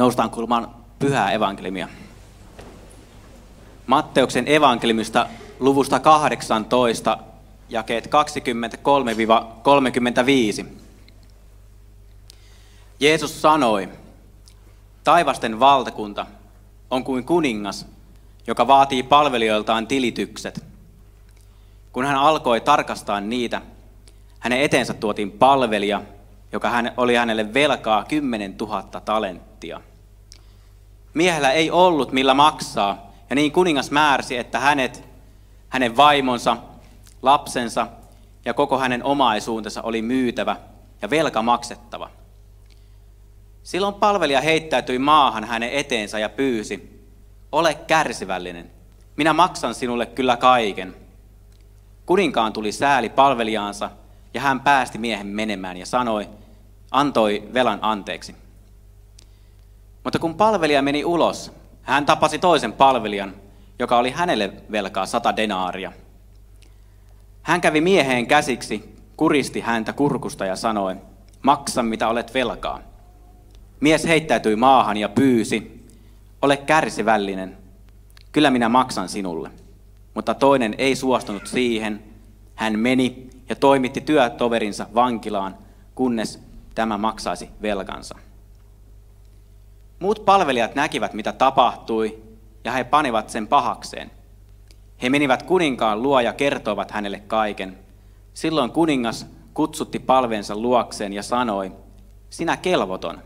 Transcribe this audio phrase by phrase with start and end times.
[0.00, 1.88] Noustaan kulmaan pyhää evankeliumia.
[3.86, 5.26] Matteuksen evankeliumista
[5.58, 7.18] luvusta 18,
[7.68, 8.10] jakeet
[10.62, 10.66] 23-35.
[13.00, 13.88] Jeesus sanoi,
[15.04, 16.26] taivasten valtakunta
[16.90, 17.86] on kuin kuningas,
[18.46, 20.64] joka vaatii palvelijoiltaan tilitykset.
[21.92, 23.62] Kun hän alkoi tarkastaa niitä,
[24.38, 26.02] hänen eteensä tuotiin palvelija,
[26.52, 29.80] joka oli hänelle velkaa 10 000 talenttia.
[31.14, 35.04] Miehellä ei ollut millä maksaa, ja niin kuningas määräsi, että hänet,
[35.68, 36.56] hänen vaimonsa,
[37.22, 37.86] lapsensa
[38.44, 40.56] ja koko hänen omaisuutensa oli myytävä
[41.02, 42.10] ja velka maksettava.
[43.62, 47.04] Silloin palvelija heittäytyi maahan hänen eteensä ja pyysi,
[47.52, 48.70] ole kärsivällinen,
[49.16, 50.96] minä maksan sinulle kyllä kaiken.
[52.06, 53.90] Kuninkaan tuli sääli palvelijaansa
[54.34, 56.28] ja hän päästi miehen menemään ja sanoi,
[56.90, 58.39] antoi velan anteeksi.
[60.10, 63.34] Mutta kun palvelija meni ulos, hän tapasi toisen palvelijan,
[63.78, 65.92] joka oli hänelle velkaa sata denaaria.
[67.42, 70.96] Hän kävi mieheen käsiksi, kuristi häntä kurkusta ja sanoi,
[71.42, 72.80] maksa mitä olet velkaa.
[73.80, 75.86] Mies heittäytyi maahan ja pyysi,
[76.42, 77.58] ole kärsivällinen,
[78.32, 79.50] kyllä minä maksan sinulle.
[80.14, 82.02] Mutta toinen ei suostunut siihen.
[82.54, 85.56] Hän meni ja toimitti työtoverinsa vankilaan,
[85.94, 86.42] kunnes
[86.74, 88.29] tämä maksaisi velkansa.
[90.00, 92.22] Muut palvelijat näkivät, mitä tapahtui,
[92.64, 94.10] ja he panivat sen pahakseen.
[95.02, 97.78] He menivät kuninkaan luo ja kertoivat hänelle kaiken.
[98.34, 101.72] Silloin kuningas kutsutti palvensa luokseen ja sanoi,
[102.30, 103.18] sinä kelvoton.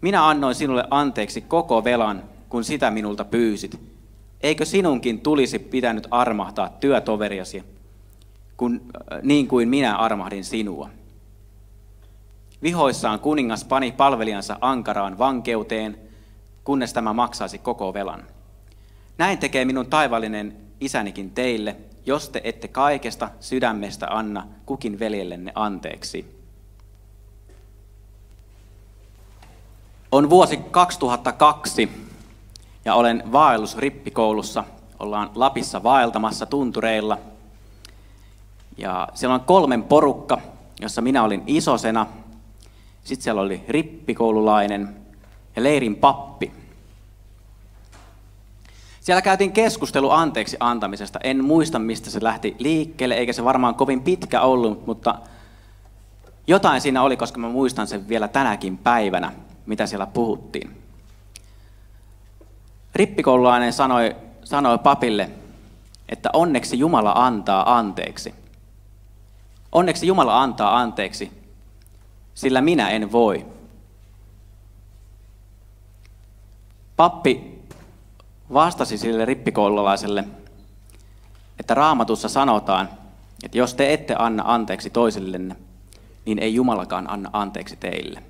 [0.00, 3.80] Minä annoin sinulle anteeksi koko velan, kun sitä minulta pyysit.
[4.40, 7.64] Eikö sinunkin tulisi pitänyt armahtaa työtoveriasi,
[8.56, 8.80] kun,
[9.22, 10.90] niin kuin minä armahdin sinua?
[12.62, 15.98] Vihoissaan kuningas pani palvelijansa ankaraan vankeuteen,
[16.64, 18.22] kunnes tämä maksaisi koko velan.
[19.18, 21.76] Näin tekee minun taivallinen isänikin teille,
[22.06, 26.40] jos te ette kaikesta sydämestä anna kukin veljellenne anteeksi.
[30.12, 31.90] On vuosi 2002
[32.84, 34.64] ja olen vaellus rippikoulussa.
[34.98, 37.18] Ollaan Lapissa vaeltamassa tuntureilla.
[38.76, 40.38] Ja siellä on kolmen porukka,
[40.80, 42.06] jossa minä olin isosena–
[43.04, 44.96] sitten siellä oli rippikoululainen
[45.56, 46.52] ja leirin pappi.
[49.00, 51.18] Siellä käytiin keskustelu anteeksi antamisesta.
[51.24, 55.14] En muista, mistä se lähti liikkeelle, eikä se varmaan kovin pitkä ollut, mutta
[56.46, 59.32] jotain siinä oli, koska mä muistan sen vielä tänäkin päivänä,
[59.66, 60.76] mitä siellä puhuttiin.
[62.94, 65.30] Rippikoululainen sanoi, sanoi papille,
[66.08, 68.34] että onneksi Jumala antaa anteeksi.
[69.72, 71.39] Onneksi Jumala antaa anteeksi,
[72.40, 73.46] sillä minä en voi.
[76.96, 77.58] Pappi
[78.52, 80.24] vastasi sille rippikoululaiselle,
[81.58, 82.88] että raamatussa sanotaan,
[83.42, 85.56] että jos te ette anna anteeksi toisillenne,
[86.24, 88.22] niin ei Jumalakaan anna anteeksi teille.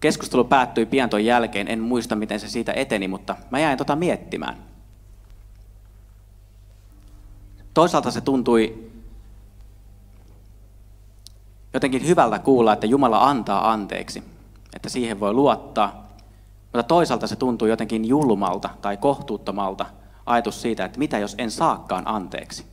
[0.00, 3.96] Keskustelu päättyi pian tuon jälkeen, en muista miten se siitä eteni, mutta mä jäin tota
[3.96, 4.56] miettimään.
[7.74, 8.91] Toisaalta se tuntui
[11.74, 14.22] jotenkin hyvältä kuulla, että Jumala antaa anteeksi,
[14.76, 16.06] että siihen voi luottaa.
[16.62, 19.86] Mutta toisaalta se tuntuu jotenkin julmalta tai kohtuuttomalta
[20.26, 22.66] ajatus siitä, että mitä jos en saakaan anteeksi.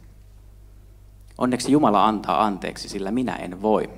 [1.38, 3.90] Onneksi Jumala antaa anteeksi, sillä minä en voi.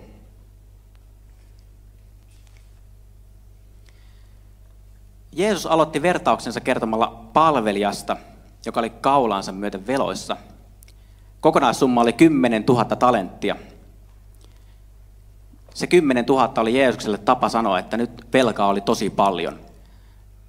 [5.31, 8.17] Jeesus aloitti vertauksensa kertomalla palvelijasta,
[8.65, 10.37] joka oli kaulaansa myöten veloissa.
[11.41, 13.55] Kokonaissumma oli 10 000 talenttia–
[15.73, 19.59] se 10 000 oli Jeesukselle tapa sanoa, että nyt velkaa oli tosi paljon.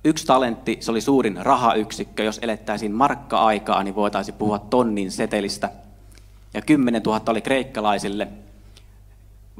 [0.05, 2.23] Yksi talentti, se oli suurin rahayksikkö.
[2.23, 5.71] Jos elettäisiin markka-aikaa, niin voitaisiin puhua tonnin setelistä.
[6.55, 8.29] Ja 10 000 oli kreikkalaisille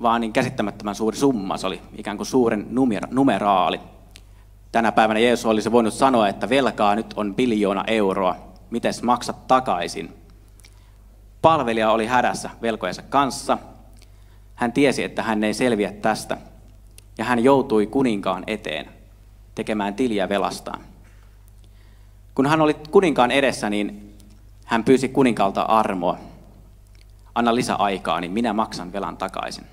[0.03, 1.57] vaan niin käsittämättömän suuri summa.
[1.57, 2.67] Se oli ikään kuin suuren
[3.11, 3.81] numeraali.
[4.73, 8.37] Tänä päivänä Jeesus olisi voinut sanoa, että velkaa nyt on biljoona euroa.
[8.71, 10.17] Mites maksat takaisin?
[11.43, 13.59] Palvelija oli hädässä velkojensa kanssa–
[14.55, 16.37] hän tiesi, että hän ei selviä tästä,
[17.19, 18.89] ja hän joutui kuninkaan eteen
[19.55, 20.81] tekemään tiliä velastaan.
[22.35, 24.17] Kun hän oli kuninkaan edessä, niin
[24.65, 26.19] hän pyysi kuninkaalta armoa.
[27.35, 29.65] Anna lisäaikaa, niin minä maksan velan takaisin.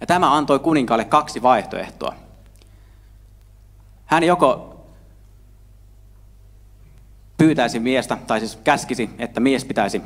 [0.00, 2.14] Ja tämä antoi kuninkaalle kaksi vaihtoehtoa.
[4.06, 4.76] Hän joko
[7.36, 10.02] pyytäisi miestä, tai siis käskisi, että mies pitäisi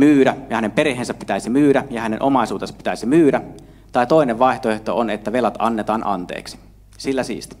[0.00, 3.42] myydä ja hänen perheensä pitäisi myydä ja hänen omaisuutensa pitäisi myydä.
[3.92, 6.58] Tai toinen vaihtoehto on, että velat annetaan anteeksi.
[6.98, 7.56] Sillä siisti.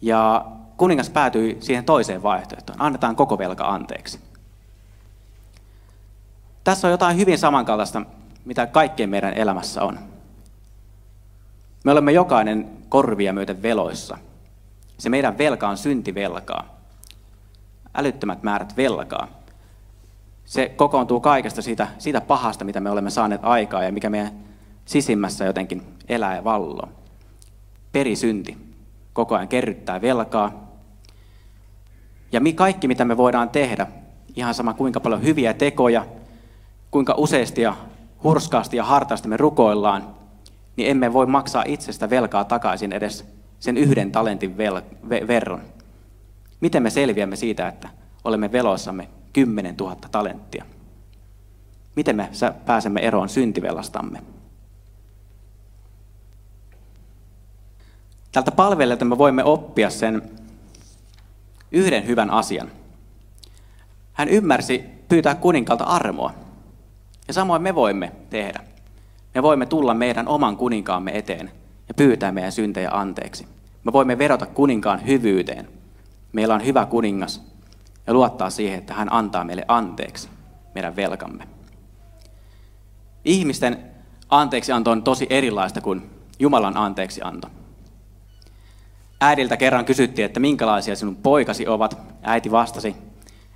[0.00, 0.46] Ja
[0.76, 2.82] kuningas päätyi siihen toiseen vaihtoehtoon.
[2.82, 4.20] Annetaan koko velka anteeksi.
[6.64, 8.02] Tässä on jotain hyvin samankaltaista,
[8.44, 9.98] mitä kaikkien meidän elämässä on.
[11.84, 14.18] Me olemme jokainen korvia myöten veloissa.
[14.98, 16.78] Se meidän velka on syntivelkaa.
[17.94, 19.37] Älyttömät määrät velkaa.
[20.48, 24.30] Se kokoontuu kaikesta siitä, siitä pahasta, mitä me olemme saaneet aikaa ja mikä meidän
[24.84, 26.88] sisimmässä jotenkin elää ja valloo.
[27.92, 28.56] Perisynti
[29.12, 30.68] koko ajan kerryttää velkaa.
[32.32, 33.86] Ja kaikki, mitä me voidaan tehdä,
[34.36, 36.06] ihan sama kuinka paljon hyviä tekoja,
[36.90, 37.76] kuinka useasti ja
[38.24, 40.14] hurskaasti ja hartaasti me rukoillaan,
[40.76, 43.24] niin emme voi maksaa itsestä velkaa takaisin edes
[43.58, 45.60] sen yhden talentin vel- ve-.
[46.60, 47.88] Miten me selviämme siitä, että
[48.24, 50.64] olemme veloissamme 10 000 talenttia?
[51.96, 52.30] Miten me
[52.66, 54.22] pääsemme eroon syntivelastamme?
[58.32, 60.22] Tältä palvelijalta me voimme oppia sen
[61.72, 62.70] yhden hyvän asian.
[64.12, 66.34] Hän ymmärsi pyytää kuninkalta armoa.
[67.28, 68.60] Ja samoin me voimme tehdä.
[69.34, 71.50] Me voimme tulla meidän oman kuninkaamme eteen
[71.88, 73.46] ja pyytää meidän syntejä anteeksi.
[73.84, 75.68] Me voimme verota kuninkaan hyvyyteen.
[76.32, 77.42] Meillä on hyvä kuningas
[78.08, 80.28] ja luottaa siihen, että hän antaa meille anteeksi
[80.74, 81.48] meidän velkamme.
[83.24, 83.78] Ihmisten
[84.28, 87.48] anteeksianto on tosi erilaista kuin Jumalan anteeksianto.
[89.20, 91.98] Äidiltä kerran kysyttiin, että minkälaisia sinun poikasi ovat.
[92.22, 92.96] Äiti vastasi,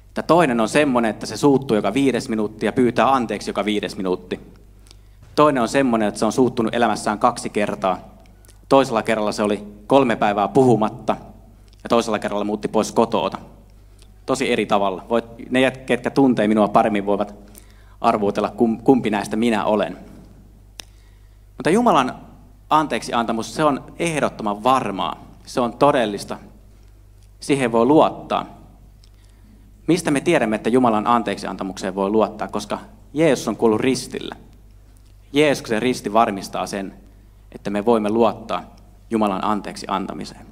[0.09, 3.97] että toinen on semmoinen, että se suuttuu joka viides minuutti ja pyytää anteeksi joka viides
[3.97, 4.41] minuutti.
[5.35, 7.99] Toinen on semmoinen, että se on suuttunut elämässään kaksi kertaa.
[8.69, 11.17] Toisella kerralla se oli kolme päivää puhumatta
[11.83, 13.39] ja toisella kerralla muutti pois kotoota.
[14.27, 15.07] Tosi eri tavalla.
[15.09, 17.35] Voit, ne, ketkä tuntee minua paremmin, voivat
[18.01, 18.55] arvuutella,
[18.85, 19.99] kumpi näistä minä olen.
[21.57, 22.15] Mutta Jumalan
[22.71, 25.25] anteeksi antamus, se on ehdottoman varmaa.
[25.47, 26.39] Se on todellista.
[27.41, 28.47] Siihen voi luottaa.
[29.87, 32.49] Mistä me tiedämme, että Jumalan anteeksiantamukseen voi luottaa?
[32.49, 32.79] Koska
[33.15, 34.37] Jeesus on kuollut ristillä.
[35.33, 36.95] Jeesuksen risti varmistaa sen,
[37.53, 38.65] että me voimme luottaa
[39.11, 40.52] Jumalan anteeksi antamiseen.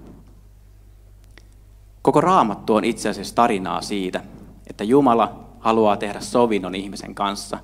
[2.03, 4.23] Koko raamattu on itse asiassa tarinaa siitä,
[4.67, 7.59] että Jumala haluaa tehdä sovinnon ihmisen kanssa.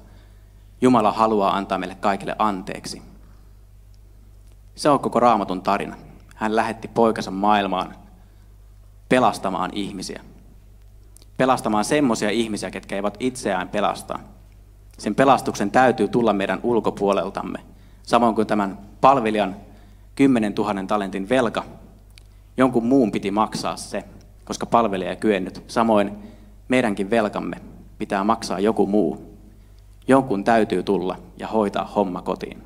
[0.80, 3.02] Jumala haluaa antaa meille kaikille anteeksi.
[4.74, 5.96] Se on koko raamatun tarina.
[6.34, 7.94] Hän lähetti poikansa maailmaan
[9.08, 10.22] pelastamaan ihmisiä.
[11.36, 14.18] Pelastamaan semmoisia ihmisiä, ketkä eivät itseään pelasta.
[14.98, 17.58] Sen pelastuksen täytyy tulla meidän ulkopuoleltamme.
[18.02, 19.56] Samoin kuin tämän palvelijan
[20.14, 21.64] 10 000 talentin velka.
[22.56, 24.04] Jonkun muun piti maksaa se,
[24.46, 25.64] koska palvelija ei kyennyt.
[25.66, 26.12] Samoin
[26.68, 27.56] meidänkin velkamme
[27.98, 29.38] pitää maksaa joku muu.
[30.08, 32.62] Jonkun täytyy tulla ja hoitaa homma kotiin.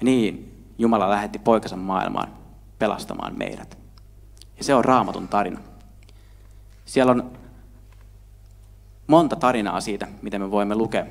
[0.00, 0.46] Ja niin
[0.78, 2.28] Jumala lähetti poikansa maailmaan
[2.78, 3.78] pelastamaan meidät.
[4.58, 5.60] Ja se on raamatun tarina.
[6.84, 7.32] Siellä on
[9.06, 11.06] monta tarinaa siitä, miten me voimme lukea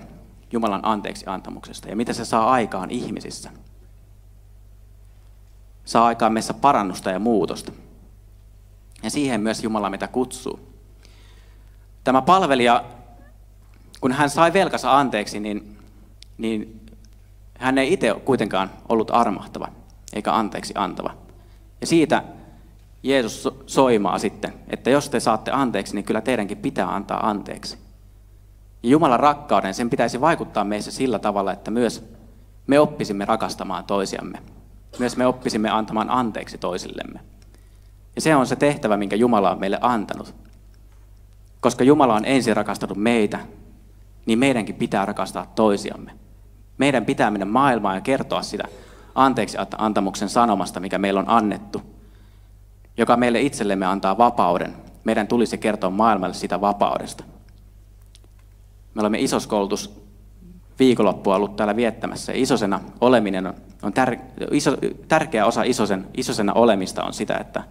[0.52, 3.50] Jumalan anteeksi antamuksesta ja mitä se saa aikaan ihmisissä.
[5.86, 7.72] Saa aikaan meissä parannusta ja muutosta.
[9.04, 10.60] Ja siihen myös Jumala mitä kutsuu.
[12.04, 12.84] Tämä palvelija,
[14.02, 15.78] kun hän sai velkansa anteeksi, niin,
[16.38, 16.86] niin
[17.58, 19.68] hän ei itse kuitenkaan ollut armahtava
[20.14, 21.16] eikä anteeksi antava.
[21.82, 22.24] Ja siitä
[23.04, 27.78] Jeesus soimaa sitten, että jos te saatte anteeksi, niin kyllä teidänkin pitää antaa anteeksi.
[28.84, 32.10] Ja Jumalan rakkauden, sen pitäisi vaikuttaa meissä sillä tavalla, että myös
[32.68, 34.40] me oppisimme rakastamaan toisiamme.
[35.00, 37.20] Myös me oppisimme antamaan anteeksi toisillemme.
[38.16, 40.36] Ja se on se tehtävä, minkä Jumala on meille antanut.
[41.60, 43.40] Koska Jumala on ensin rakastanut meitä,
[44.26, 46.12] niin meidänkin pitää rakastaa toisiamme.
[46.78, 48.64] Meidän pitää mennä maailmaan ja kertoa sitä
[49.16, 51.82] anteeksi antamuksen sanomasta, mikä meillä on annettu,
[52.98, 54.74] joka meille itsellemme antaa vapauden.
[55.04, 57.24] Meidän tulisi kertoa maailmalle sitä vapaudesta.
[58.94, 60.02] Me olemme isoskoulutus
[60.80, 62.32] viikonloppua ollut täällä viettämässä.
[62.36, 64.18] Isosena oleminen on, on tär,
[64.52, 67.64] iso, tärkeä osa isosen, isosena olemista on sitä, että,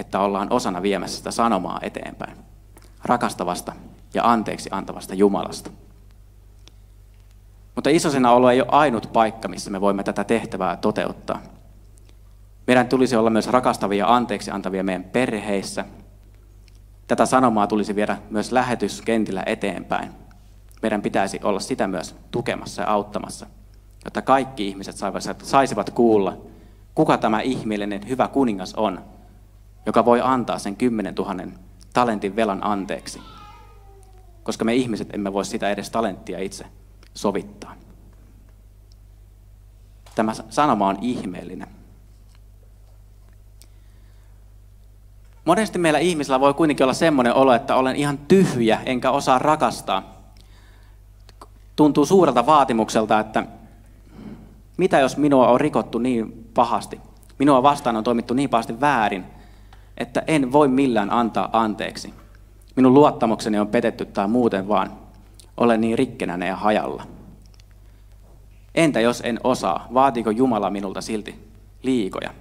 [0.00, 2.36] että ollaan osana viemässä sitä sanomaa eteenpäin.
[3.04, 3.72] Rakastavasta
[4.14, 5.70] ja anteeksi antavasta Jumalasta.
[7.74, 11.38] Mutta isosena olo ei ole ainut paikka, missä me voimme tätä tehtävää toteuttaa.
[12.66, 15.84] Meidän tulisi olla myös rakastavia ja anteeksi antavia meidän perheissä.
[17.06, 20.10] Tätä sanomaa tulisi viedä myös lähetyskentillä eteenpäin.
[20.82, 23.46] Meidän pitäisi olla sitä myös tukemassa ja auttamassa,
[24.04, 24.96] jotta kaikki ihmiset
[25.42, 26.36] saisivat kuulla,
[26.94, 29.00] kuka tämä ihmeellinen hyvä kuningas on,
[29.86, 31.34] joka voi antaa sen 10 000
[31.92, 33.20] talentin velan anteeksi.
[34.42, 36.66] Koska me ihmiset emme voi sitä edes talenttia itse
[37.14, 37.74] sovittaa.
[40.14, 41.68] tämä sanoma on ihmeellinen.
[45.44, 50.02] Monesti meillä ihmisillä voi kuitenkin olla semmoinen olo, että olen ihan tyhjä enkä osaa rakastaa.
[51.76, 53.46] Tuntuu suurelta vaatimukselta, että
[54.76, 57.00] mitä jos minua on rikottu niin pahasti,
[57.38, 59.24] minua vastaan on toimittu niin pahasti väärin,
[60.00, 62.14] että en voi millään antaa anteeksi.
[62.76, 64.92] Minun luottamukseni on petetty tai muuten vaan
[65.56, 67.06] olen niin rikkenänä ja hajalla.
[68.74, 71.50] Entä jos en osaa, vaatiiko Jumala minulta silti
[71.82, 72.34] liikoja?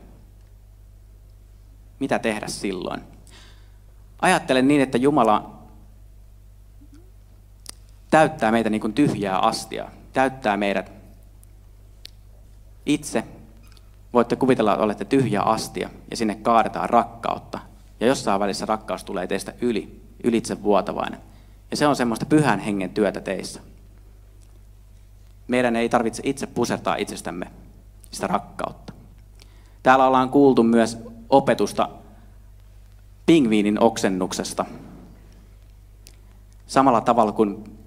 [1.99, 3.01] Mitä tehdä silloin?
[4.21, 5.59] Ajattelen niin, että Jumala
[8.09, 10.91] täyttää meitä niin kuin tyhjää astia, täyttää meidät
[12.85, 13.23] itse.
[14.13, 17.59] Voitte kuvitella, että olette tyhjä astia ja sinne kaadetaan rakkautta.
[17.99, 21.19] Ja jossain välissä rakkaus tulee teistä yli, ylitse vuotavainen.
[21.71, 23.61] Ja se on semmoista pyhän hengen työtä teissä.
[25.47, 27.51] Meidän ei tarvitse itse pusertaa itsestämme
[28.11, 28.93] sitä rakkautta.
[29.83, 30.97] Täällä ollaan kuultu myös
[31.29, 31.89] opetusta
[33.25, 34.65] pingviinin oksennuksesta.
[36.67, 37.77] Samalla tavalla kuin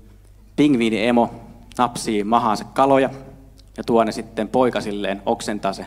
[0.57, 1.35] pingviini emo
[1.79, 3.11] napsii mahaansa kaloja
[3.77, 5.87] ja tuo ne sitten poikasilleen, oksentaa se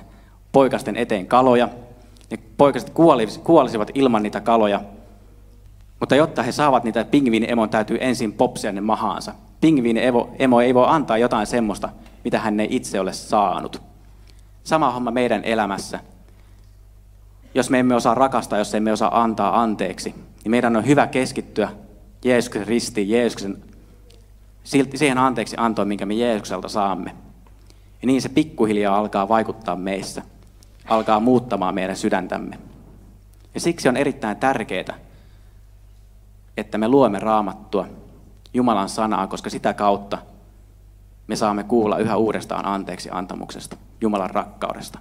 [0.55, 1.69] poikasten eteen kaloja.
[2.31, 2.91] Ne poikaset
[3.43, 4.81] kuolisivat ilman niitä kaloja,
[5.99, 9.33] mutta jotta he saavat niitä pingviini-emon, täytyy ensin popsia ne mahaansa.
[9.61, 11.89] Pingviini-emo ei voi antaa jotain semmoista,
[12.23, 13.81] mitä hän ei itse ole saanut.
[14.63, 15.99] Sama homma meidän elämässä.
[17.53, 21.69] Jos me emme osaa rakastaa, jos emme osaa antaa anteeksi, niin meidän on hyvä keskittyä
[22.25, 23.57] Jeesuksen ristiin, Jeesuksen,
[24.95, 27.11] siihen anteeksi antoon, minkä me Jeesukselta saamme.
[28.01, 30.21] Ja niin se pikkuhiljaa alkaa vaikuttaa meissä,
[30.85, 32.59] alkaa muuttamaan meidän sydäntämme.
[33.53, 34.97] Ja siksi on erittäin tärkeää,
[36.57, 37.87] että me luemme raamattua,
[38.53, 40.17] Jumalan sanaa, koska sitä kautta
[41.27, 44.99] me saamme kuulla yhä uudestaan anteeksi antamuksesta, Jumalan rakkaudesta.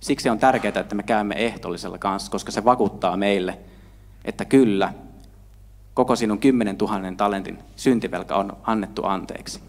[0.00, 3.58] Siksi on tärkeää, että me käymme ehtollisella kanssa, koska se vakuuttaa meille,
[4.24, 4.92] että kyllä,
[5.94, 9.60] koko sinun kymmenen tuhannen talentin syntivelka on annettu anteeksi.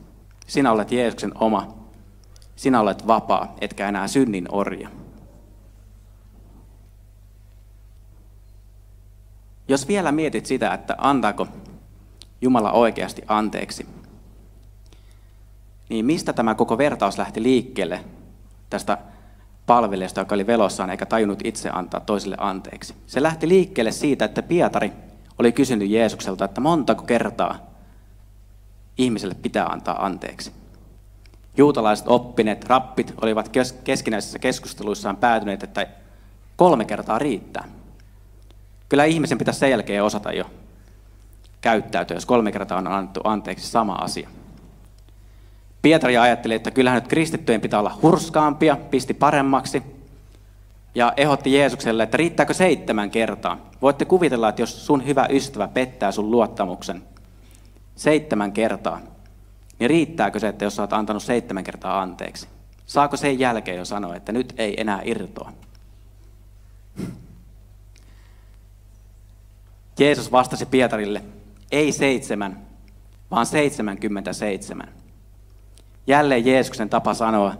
[0.48, 1.75] Sinä olet Jeesuksen oma,
[2.56, 4.89] sinä olet vapaa, etkä enää synnin orja.
[9.67, 11.48] Jos vielä mietit sitä, että antaako
[12.41, 13.88] Jumala oikeasti anteeksi,
[15.89, 18.03] niin mistä tämä koko vertaus lähti liikkeelle
[18.69, 18.98] tästä
[19.65, 22.95] palvelijasta, joka oli velossaan eikä tajunnut itse antaa toiselle anteeksi?
[23.07, 24.91] Se lähti liikkeelle siitä, että Pietari
[25.39, 27.57] oli kysynyt Jeesukselta, että montako kertaa
[28.98, 30.51] ihmiselle pitää antaa anteeksi.
[31.57, 33.51] Juutalaiset oppineet, rappit olivat
[33.84, 35.88] keskinäisissä keskusteluissaan päätyneet, että
[36.55, 37.67] kolme kertaa riittää.
[38.96, 40.46] Kyllä ihmisen pitäisi sen jälkeen osata jo
[41.62, 44.30] käyttäytyä, jos kolme kertaa on annettu anteeksi sama asia.
[45.82, 49.84] Pietari ajatteli, että kyllähän nyt kristittyjen pitää olla hurskaampia, pisti paremmaksi
[50.96, 53.58] ja ehdotti Jeesukselle, että riittääkö seitsemän kertaa.
[53.82, 57.04] Voitte kuvitella, että jos sun hyvä ystävä pettää sun luottamuksen
[57.96, 59.00] seitsemän kertaa,
[59.80, 62.48] niin riittääkö se, että jos oot antanut seitsemän kertaa anteeksi?
[62.86, 65.52] Saako sen jälkeen jo sanoa, että nyt ei enää irtoa?
[70.00, 71.24] Jeesus vastasi Pietarille,
[71.72, 72.66] ei seitsemän,
[73.32, 74.88] vaan 77.
[76.08, 77.56] Jälleen Jeesuksen tapa sanoa,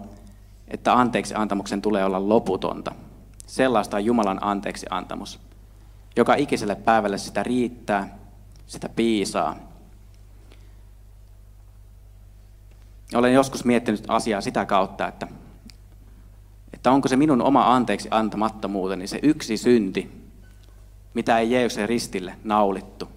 [0.68, 2.96] että anteeksi antamuksen tulee olla loputonta.
[3.48, 5.40] Sellaista on Jumalan anteeksi antamus.
[6.16, 8.18] Joka ikiselle päivälle sitä riittää,
[8.68, 9.56] sitä piisaa.
[13.14, 15.28] Olen joskus miettinyt asiaa sitä kautta, että,
[16.74, 20.25] että onko se minun oma anteeksi antamattomuuteni se yksi synti,
[21.16, 23.10] mitä ei Jeesuksen ristille naulittu.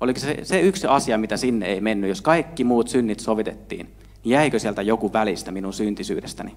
[0.00, 2.08] Oliko se, se yksi asia, mitä sinne ei mennyt?
[2.08, 3.86] Jos kaikki muut synnit sovitettiin,
[4.24, 6.56] niin jäikö sieltä joku välistä minun syntisyydestäni?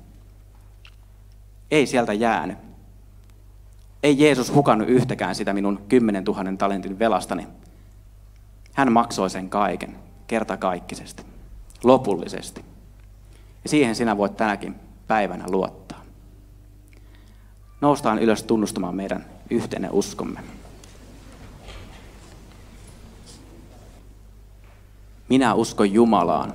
[1.72, 2.58] Ei sieltä jäänyt.
[4.03, 7.48] Ei Jeesus hukannut yhtäkään sitä minun kymmenen tuhannen talentin velastani.
[8.74, 9.96] Hän maksoi sen kaiken,
[10.27, 11.24] kertakaikkisesti,
[11.84, 12.65] lopullisesti.
[13.63, 14.75] Ja siihen sinä voit tänäkin
[15.08, 16.01] päivänä luottaa.
[17.81, 20.43] Noustaan ylös tunnustamaan meidän yhtenä uskomme.
[25.29, 26.53] Minä uskon Jumalaan,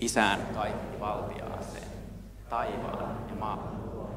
[0.00, 1.84] Isään kaikki valtiaaseen,
[2.50, 3.58] taivaan ja maan
[3.92, 4.16] luojaan.